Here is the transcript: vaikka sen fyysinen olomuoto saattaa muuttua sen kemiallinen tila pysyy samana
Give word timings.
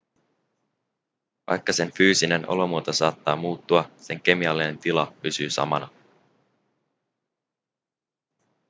vaikka 1.47 1.73
sen 1.73 1.91
fyysinen 1.93 2.49
olomuoto 2.49 2.93
saattaa 2.93 3.35
muuttua 3.35 3.89
sen 3.97 4.21
kemiallinen 4.21 4.77
tila 4.79 5.13
pysyy 5.21 5.49
samana 5.49 5.89